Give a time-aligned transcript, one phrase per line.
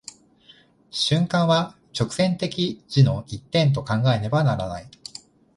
[0.89, 4.89] 瞬間は直線的時の一点と考えねばならない。